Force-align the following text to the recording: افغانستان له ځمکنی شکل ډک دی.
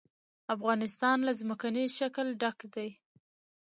افغانستان 0.55 1.17
له 1.27 1.31
ځمکنی 1.39 1.85
شکل 1.97 2.27
ډک 2.41 2.57
دی. 2.73 2.89